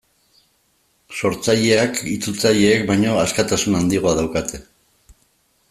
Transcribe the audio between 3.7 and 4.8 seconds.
handiagoa daukate.